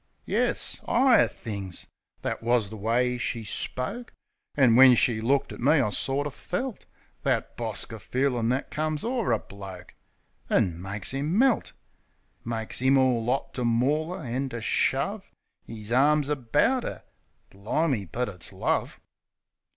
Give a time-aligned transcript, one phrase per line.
[0.25, 1.85] Yes, 'igher things—
[2.23, 4.13] that wus the way she spoke;
[4.55, 6.85] An' when she looked at me I sorter felt
[7.21, 9.93] That bosker feelin' that comes o'er a bloke,
[10.49, 11.73] An' makes 'im melt;
[12.43, 15.29] Makes 'im all 'ot to maul 'er, an' to shove
[15.67, 17.03] 'Is arms about 'er...
[17.51, 18.11] Bli'me?
[18.11, 18.99] but it's love!